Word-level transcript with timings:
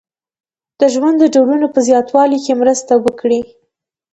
د 0.79 0.81
ژوند 0.93 1.15
د 1.19 1.23
ډولونو 1.33 1.67
په 1.73 1.79
زیاتوالي 1.87 2.39
کې 2.45 2.53
مرسته 2.61 2.93
وکړي. 3.05 3.41